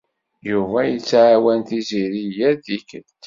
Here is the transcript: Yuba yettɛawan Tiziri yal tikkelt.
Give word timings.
Yuba 0.49 0.79
yettɛawan 0.85 1.59
Tiziri 1.69 2.23
yal 2.37 2.55
tikkelt. 2.65 3.09